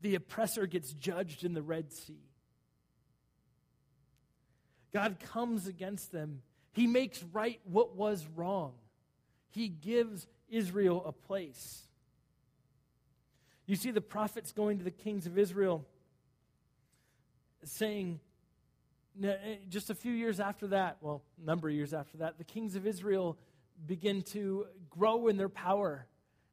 [0.00, 2.26] the oppressor gets judged in the Red Sea.
[4.92, 6.42] God comes against them.
[6.72, 8.72] He makes right what was wrong.
[9.50, 11.82] He gives Israel a place.
[13.66, 15.86] You see the prophets going to the kings of Israel
[17.62, 18.18] saying,
[19.22, 22.44] Eh, just a few years after that, well, a number of years after that, the
[22.44, 23.36] kings of Israel
[23.86, 26.06] begin to grow in their power.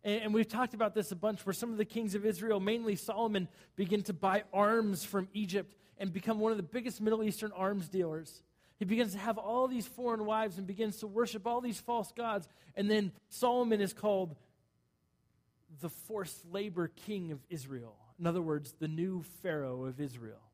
[0.04, 2.60] And, and, we've talked about this a bunch where some of the kings of Israel,
[2.60, 7.24] mainly Solomon, begin to buy arms from Egypt and become one of the biggest Middle
[7.24, 8.44] Eastern arms dealers.
[8.78, 12.12] He begins to have all these foreign wives and begins to worship all these false
[12.14, 12.48] gods.
[12.76, 14.36] And then Solomon is called
[15.82, 17.96] the forced labor king of Israel.
[18.20, 20.49] In other words, the new Pharaoh of Israel.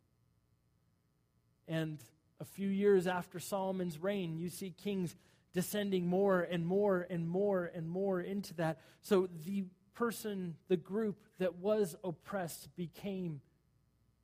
[1.68, 2.00] And
[2.40, 5.16] a few years after Solomon's reign, you see kings
[5.54, 8.80] descending more and more and more and more into that.
[9.02, 13.42] So the person, the group that was oppressed became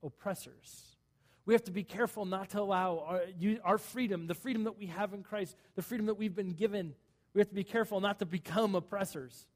[0.02, 0.96] oppressors.
[1.44, 3.22] We have to be careful not to allow our,
[3.64, 6.94] our, freedom, the freedom that we have in Christ, the freedom that we've been given,
[7.34, 9.46] we have to be careful not to become oppressors.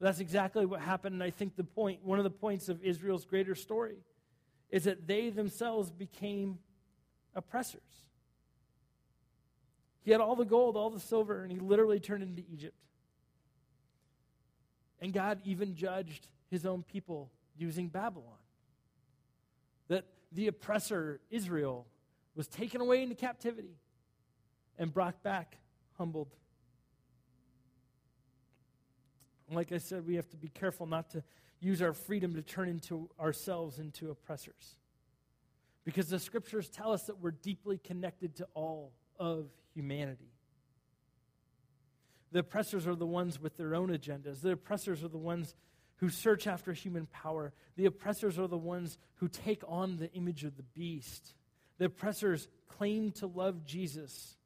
[0.00, 1.14] That's exactly what happened.
[1.14, 3.96] And I think the point, one of the points of Israel's greater story
[4.70, 6.58] is that they themselves became
[7.36, 7.82] oppressors.
[10.02, 12.76] He had all the gold, all the silver, and he literally turned into Egypt.
[15.00, 18.38] And God even judged his own people using Babylon.
[19.88, 21.86] That the oppressor, Israel,
[22.34, 23.76] was taken away into captivity
[24.78, 25.58] and brought back
[25.98, 26.34] humbled.
[29.50, 31.22] like I said, we have to be careful not to
[31.60, 34.76] use our freedom to turn into ourselves into oppressors.
[35.86, 40.32] Because the scriptures tell us that we're deeply connected to all of humanity.
[42.32, 44.42] The oppressors are the ones with their own agendas.
[44.42, 45.54] The oppressors are the ones
[45.98, 47.52] who search after human power.
[47.76, 51.34] The oppressors are the ones who take on the image of the beast.
[51.78, 54.36] The oppressors claim to love Jesus,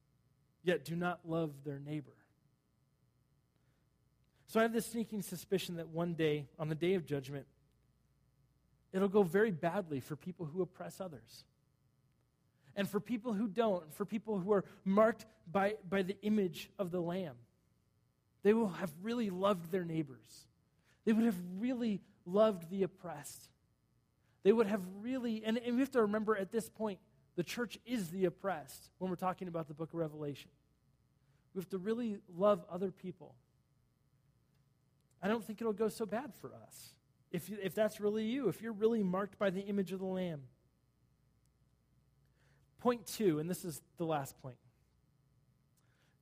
[0.63, 2.13] yet do not love their neighbor.
[4.47, 7.47] So I have this sneaking suspicion that one day, on the day of judgment,
[8.93, 11.45] it'll go very badly for people who oppress others.
[12.77, 16.91] and for people who don't, for people who are marked by, by the image of
[16.91, 17.35] the Lamb.
[18.43, 20.47] They will have really loved their neighbors.
[21.05, 23.51] They would have really loved the oppressed.
[24.45, 27.01] They would have really, and, and we have to remember at this point,
[27.37, 30.51] the church is the oppressed when we're talking about the book of Revelation.
[31.55, 33.35] We have to really love other people.
[35.23, 36.95] I don't think it'll go so bad for us
[37.31, 40.43] if, if that's really you, if you're really marked by the image of the Lamb.
[42.81, 44.57] Point two, and this is the last point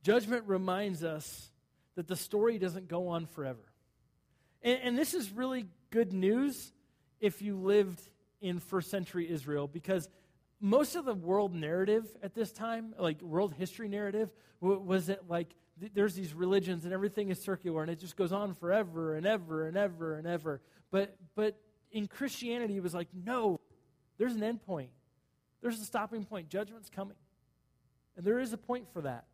[0.08, 1.50] judgment reminds us
[1.94, 3.60] that the story doesn't go on forever.
[4.62, 6.72] And, and this is really good news
[7.20, 8.00] if you lived
[8.40, 10.08] in first century Israel because
[10.60, 15.48] most of the world narrative at this time, like world history narrative, was that like
[15.80, 19.26] th- there's these religions and everything is circular and it just goes on forever and
[19.26, 20.60] ever and ever and ever.
[20.90, 21.58] But but
[21.90, 23.60] in Christianity, it was like no,
[24.18, 24.90] there's an end point.
[25.60, 26.48] There's a stopping point.
[26.48, 27.16] Judgment's coming,
[28.16, 29.24] and there is a point for that.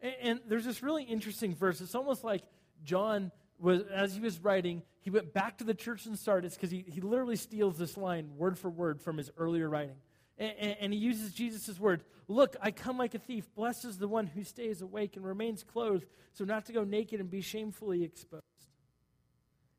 [0.00, 1.80] And, and there's this really interesting verse.
[1.80, 2.42] It's almost like
[2.84, 6.70] John was, as he was writing, he went back to the church in Sardis because
[6.70, 9.96] he, he literally steals this line word for word from his earlier writing.
[10.40, 13.52] And, and, he uses Jesus' word Look, I come like a thief.
[13.54, 17.20] Blessed is the one who stays awake and remains clothed, so not to go naked
[17.20, 18.44] and be shamefully exposed.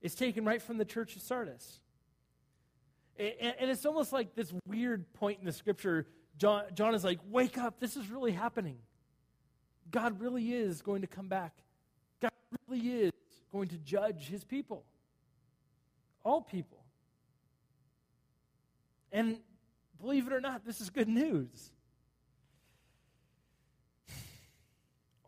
[0.01, 1.79] It's taken right from the church of Sardis.
[3.17, 6.07] And, and it's almost like this weird point in the scripture.
[6.37, 8.77] John, John is like, Wake up, this is really happening.
[9.89, 11.53] God really is going to come back.
[12.21, 12.31] God
[12.67, 13.11] really is
[13.51, 14.83] going to judge his people.
[16.23, 16.83] All people.
[19.11, 19.37] And
[20.01, 21.71] believe it or not, this is good news.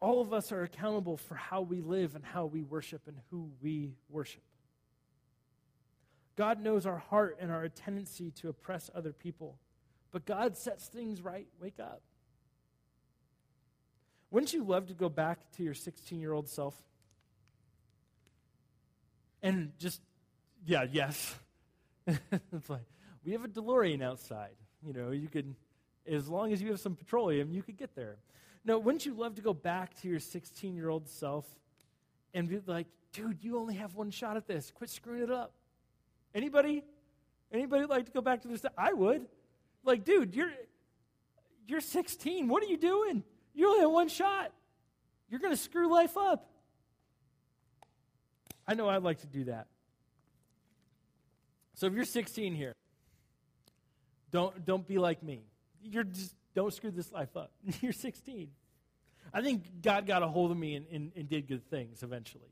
[0.01, 3.51] All of us are accountable for how we live and how we worship and who
[3.61, 4.43] we worship.
[6.35, 9.57] God knows our heart and our tendency to oppress other people,
[10.11, 11.47] but God sets things right.
[11.61, 12.01] Wake up.
[14.31, 16.75] Wouldn't you love to go back to your 16 year old self?
[19.43, 20.01] And just,
[20.65, 21.35] yeah, yes.
[22.07, 22.81] it's like,
[23.23, 24.55] we have a DeLorean outside.
[24.85, 25.55] You know, you could,
[26.07, 28.17] as long as you have some petroleum, you could get there.
[28.65, 31.45] Now, wouldn't you love to go back to your 16 year old self
[32.33, 34.71] and be like, dude, you only have one shot at this.
[34.71, 35.53] Quit screwing it up.
[36.33, 36.83] Anybody?
[37.51, 38.65] Anybody like to go back to this?
[38.77, 39.27] I would.
[39.83, 40.51] Like, dude, you're
[41.67, 42.47] you're 16.
[42.47, 43.23] What are you doing?
[43.53, 44.51] You only have one shot.
[45.29, 46.49] You're going to screw life up.
[48.67, 49.67] I know I'd like to do that.
[51.75, 52.73] So if you're 16 here,
[54.33, 55.43] don't don't be like me.
[55.81, 57.51] You're just don't screw this life up.
[57.81, 58.49] you're 16.
[59.33, 62.51] I think God got a hold of me and, and, and did good things eventually.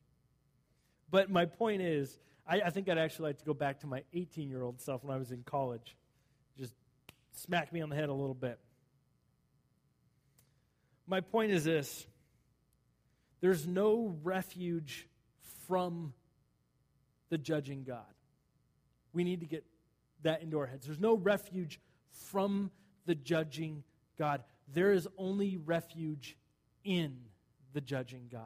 [1.12, 2.18] But my point is,
[2.48, 5.04] I, I think I'd actually like to go back to my 18 year old self
[5.04, 5.98] when I was in college.
[6.58, 6.74] Just
[7.34, 8.60] smack me on the head a little bit.
[11.08, 12.06] My point is this
[13.42, 15.08] there's no refuge
[15.68, 16.14] from
[17.30, 18.06] the judging God.
[19.14, 19.66] We need to get
[20.24, 20.86] that into our heads.
[20.86, 21.80] There's no refuge
[22.30, 22.72] from
[23.06, 23.84] the judging
[24.18, 24.44] God.
[24.74, 26.38] There is only refuge
[26.84, 27.18] in
[27.74, 28.42] the judging God.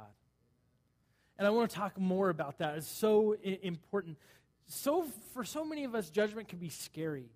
[1.37, 2.77] And I want to talk more about that.
[2.77, 4.17] It's so important.
[4.67, 7.29] So, for so many of us, judgment can be scary.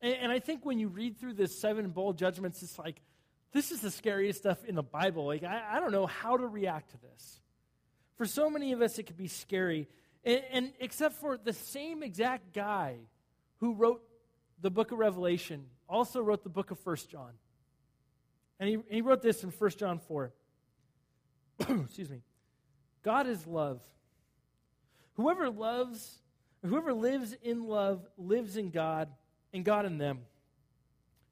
[0.00, 3.00] And, and I think when you read through the seven bowl judgments, it's like,
[3.52, 5.26] this is the scariest stuff in the Bible.
[5.26, 7.40] Like, I, I don't know how to react to this.
[8.16, 9.88] For so many of us, it can be scary.
[10.24, 12.96] And, and except for the same exact guy
[13.58, 14.02] who wrote
[14.60, 17.32] the book of Revelation, also wrote the book of First John.
[18.58, 20.32] And he, he wrote this in First John 4.
[21.60, 22.22] Excuse me.
[23.02, 23.80] God is love.
[25.14, 26.18] Whoever loves,
[26.64, 29.08] whoever lives in love lives in God
[29.52, 30.20] and God in them.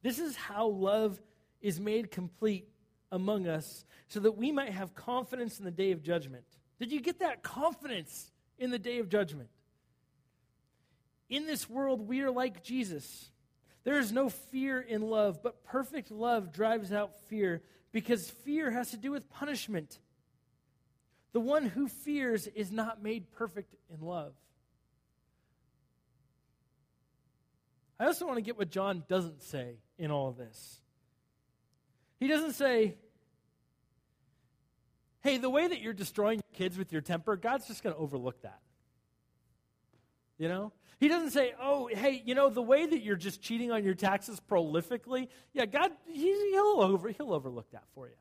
[0.03, 1.21] This is how love
[1.61, 2.69] is made complete
[3.11, 6.45] among us so that we might have confidence in the day of judgment.
[6.79, 9.49] Did you get that confidence in the day of judgment?
[11.29, 13.31] In this world, we are like Jesus.
[13.85, 18.91] There is no fear in love, but perfect love drives out fear because fear has
[18.91, 19.99] to do with punishment.
[21.33, 24.33] The one who fears is not made perfect in love.
[27.99, 30.81] I also want to get what John doesn't say in all of this.
[32.19, 32.96] He doesn't say,
[35.23, 38.01] hey, the way that you're destroying your kids with your temper, God's just going to
[38.01, 38.61] overlook that.
[40.39, 40.73] You know?
[40.99, 43.95] He doesn't say, oh, hey, you know, the way that you're just cheating on your
[43.95, 48.15] taxes prolifically, yeah, God, he'll, over, he'll overlook that for you.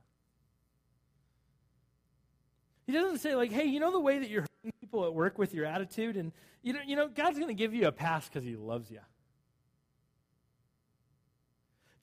[2.85, 5.37] He doesn't say, like, hey, you know the way that you're hurting people at work
[5.37, 6.17] with your attitude?
[6.17, 8.91] And, you know, you know God's going to give you a pass because he loves
[8.91, 8.99] you.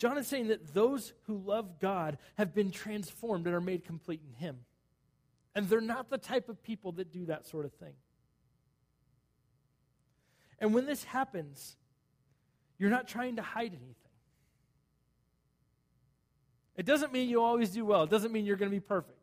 [0.00, 4.22] John is saying that those who love God have been transformed and are made complete
[4.26, 4.60] in Him.
[5.54, 7.92] And they're not the type of people that do that sort of thing.
[10.60, 11.76] And when this happens,
[12.78, 13.94] you're not trying to hide anything.
[16.76, 19.18] It doesn't mean you always do well, it doesn't mean you're going to be perfect.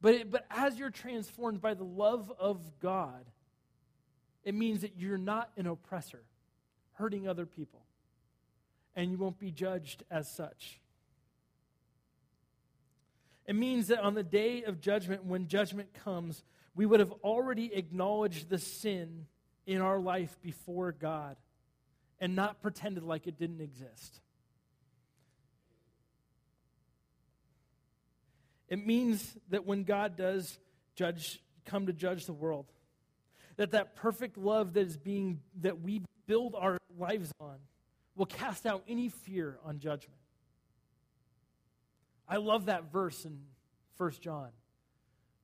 [0.00, 3.24] But, it, but as you're transformed by the love of God,
[4.44, 6.22] it means that you're not an oppressor,
[6.94, 7.84] hurting other people,
[8.94, 10.80] and you won't be judged as such.
[13.46, 17.74] It means that on the day of judgment, when judgment comes, we would have already
[17.74, 19.26] acknowledged the sin
[19.68, 21.36] in our life before God
[22.18, 24.20] and not pretended like it didn't exist.
[28.70, 30.58] It means that when God does
[30.96, 32.64] judge, come to judge the world,
[33.56, 37.58] that that perfect love that is being that we build our lives on
[38.16, 40.18] will cast out any fear on judgment.
[42.26, 43.38] I love that verse in
[43.98, 44.48] 1 John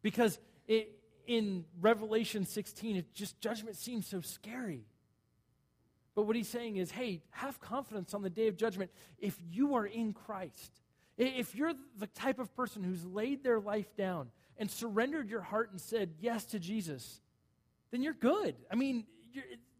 [0.00, 4.86] because it, in Revelation 16, it just judgment seems so scary.
[6.14, 9.74] But what he's saying is, hey, have confidence on the day of judgment if you
[9.74, 10.70] are in Christ.
[11.16, 15.70] If you're the type of person who's laid their life down and surrendered your heart
[15.70, 17.20] and said yes to Jesus,
[17.90, 18.56] then you're good.
[18.70, 19.04] I mean,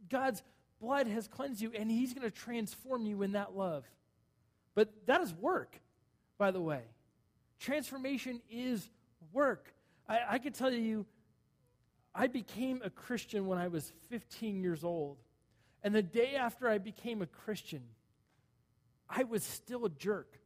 [0.09, 0.43] God's
[0.81, 3.85] blood has cleansed you, and He's going to transform you in that love.
[4.75, 5.81] But that is work,
[6.39, 6.83] by the way.
[7.61, 8.89] Transformation is
[9.33, 9.73] work.
[10.09, 11.07] I, I can tell you,
[12.15, 15.19] I became a Christian when I was 15 years old.
[15.83, 17.83] And the day after I became a Christian,
[19.09, 20.39] I was still a jerk.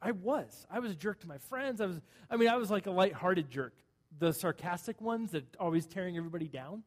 [0.00, 0.66] I was.
[0.70, 1.80] I was a jerk to my friends.
[1.80, 3.74] I was I mean, I was like a light-hearted jerk.
[4.18, 6.82] The sarcastic ones that always tearing everybody down.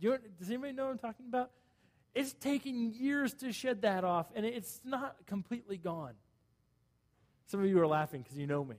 [0.00, 1.50] Do you, does anybody know what I'm talking about?
[2.14, 6.14] It's taken years to shed that off, and it's not completely gone.
[7.46, 8.76] Some of you are laughing because you know me.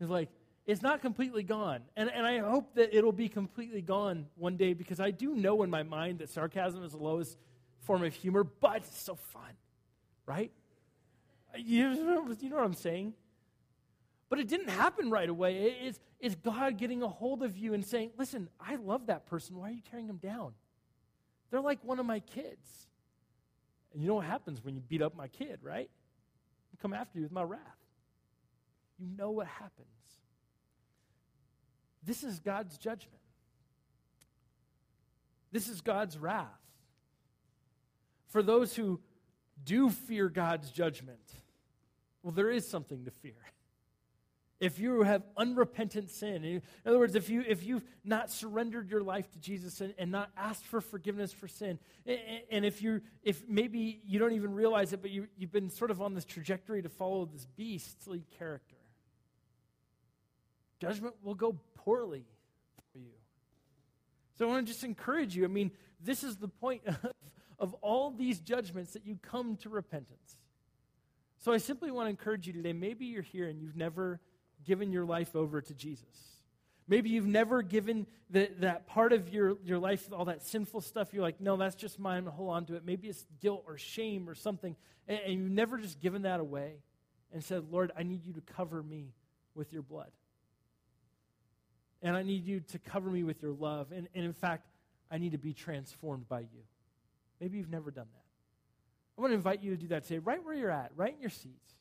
[0.00, 0.28] It's like,
[0.66, 1.82] it's not completely gone.
[1.96, 5.62] And, and I hope that it'll be completely gone one day because I do know
[5.62, 7.36] in my mind that sarcasm is the lowest
[7.80, 9.52] form of humor, but it's so fun,
[10.26, 10.50] right?
[11.56, 13.12] You know, you know what I'm saying?
[14.30, 15.76] But it didn't happen right away.
[15.82, 19.56] It's, it's God getting a hold of you and saying, Listen, I love that person.
[19.56, 20.54] Why are you tearing them down?
[21.50, 22.88] They're like one of my kids.
[23.92, 25.88] And you know what happens when you beat up my kid, right?
[26.72, 27.60] I come after you with my wrath.
[28.98, 29.93] You know what happens.
[32.04, 33.20] This is God's judgment.
[35.52, 36.48] This is God's wrath.
[38.28, 39.00] For those who
[39.64, 41.20] do fear God's judgment,
[42.22, 43.36] well, there is something to fear.
[44.60, 49.02] If you have unrepentant sin, in other words, if, you, if you've not surrendered your
[49.02, 52.18] life to Jesus and, and not asked for forgiveness for sin, and,
[52.50, 55.90] and if, you if maybe you don't even realize it, but you, you've been sort
[55.90, 58.76] of on this trajectory to follow this beastly character,
[60.80, 62.24] judgment will go poorly
[62.92, 63.12] for you.
[64.38, 65.44] So I want to just encourage you.
[65.44, 65.70] I mean,
[66.00, 66.98] this is the point of,
[67.58, 70.38] of all these judgments that you come to repentance.
[71.38, 72.72] So I simply want to encourage you today.
[72.72, 74.20] Maybe you're here and you've never
[74.64, 76.34] given your life over to Jesus.
[76.86, 81.12] Maybe you've never given the, that part of your, your life, all that sinful stuff,
[81.12, 82.84] you're like, no, that's just mine, I'm hold on to it.
[82.84, 84.76] Maybe it's guilt or shame or something,
[85.08, 86.74] and, and you've never just given that away
[87.32, 89.14] and said, Lord, I need you to cover me
[89.54, 90.10] with your blood.
[92.04, 93.90] And I need you to cover me with your love.
[93.90, 94.68] And, and in fact,
[95.10, 96.62] I need to be transformed by you.
[97.40, 98.24] Maybe you've never done that.
[99.16, 101.20] I want to invite you to do that today, right where you're at, right in
[101.20, 101.74] your seats.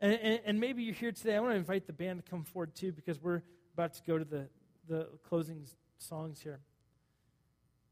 [0.00, 1.34] And, and, and, maybe you're here today.
[1.36, 3.42] I want to invite the band to come forward too, because we're
[3.74, 4.48] about to go to the,
[4.88, 5.64] the closing
[5.98, 6.60] songs here.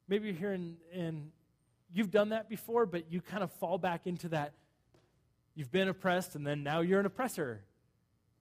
[0.09, 1.31] Maybe you're here and, and
[1.93, 4.53] you've done that before, but you kind of fall back into that.
[5.55, 7.63] You've been oppressed, and then now you're an oppressor.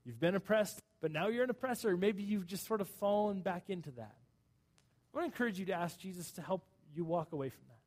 [0.06, 1.96] You've been oppressed, but now you're an oppressor.
[1.96, 4.16] Maybe you've just sort of fallen back into that.
[5.14, 6.64] I want to encourage you to ask Jesus to help
[6.96, 7.80] you walk away from that.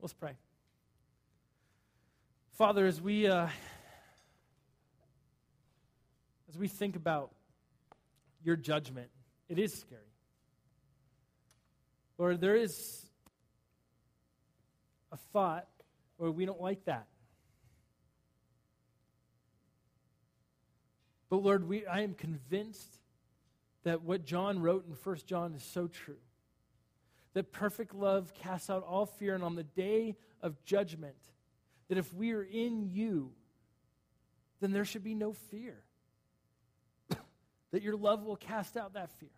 [0.00, 0.32] Let's pray.
[2.52, 3.48] Father, as we uh,
[6.48, 7.30] as we think about
[8.44, 9.08] your judgment,
[9.48, 10.00] it is scary.
[12.18, 13.04] Lord, there is
[15.12, 15.66] a thought
[16.16, 17.06] where we don't like that.
[21.28, 22.98] But Lord, we, I am convinced
[23.84, 26.16] that what John wrote in 1 John is so true
[27.34, 31.16] that perfect love casts out all fear, and on the day of judgment,
[31.88, 33.30] that if we are in you,
[34.60, 35.82] then there should be no fear.
[37.72, 39.28] that your love will cast out that fear.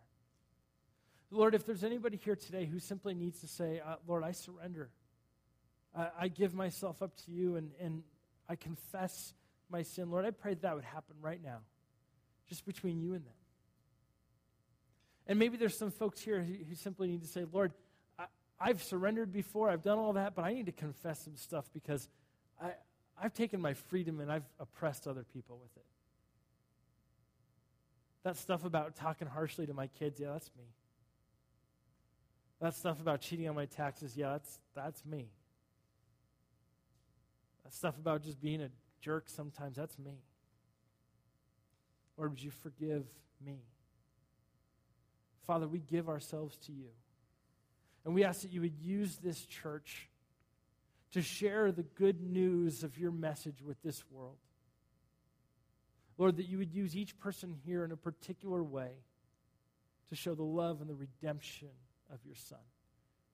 [1.31, 4.91] Lord, if there's anybody here today who simply needs to say, uh, Lord, I surrender.
[5.95, 8.03] I, I give myself up to you and, and
[8.49, 9.35] I confess
[9.71, 10.11] my sin.
[10.11, 11.59] Lord, I pray that, that would happen right now,
[12.49, 13.35] just between you and them.
[15.27, 17.73] And maybe there's some folks here who, simply need to say, Lord,
[18.19, 18.25] I,
[18.59, 22.09] I've surrendered before, I've done all that, but I need to confess some stuff because
[22.61, 22.71] I,
[23.23, 25.85] I've taken my freedom and I've oppressed other people with it.
[28.25, 30.65] That stuff about talking harshly to my kids, yeah, that's me.
[32.61, 35.29] That stuff about cheating on my taxes, yeah, that's, that's me.
[37.65, 38.71] That stuff about just being a
[39.01, 40.23] jerk sometimes, that's me.
[42.19, 43.05] Lord, would you forgive
[43.45, 43.63] me?
[45.47, 46.91] Father, we give ourselves to you.
[48.05, 50.09] And we ask that you would use this church
[51.13, 54.37] to share the good news of your message with this world.
[56.19, 58.91] Lord, that you would use each person here in a particular way
[60.09, 61.69] to show the love and the redemption
[62.13, 62.59] of your Son.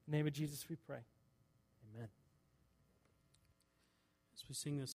[0.07, 1.01] In the name of Jesus, we pray.
[1.95, 2.09] Amen.
[4.37, 4.93] As we sing this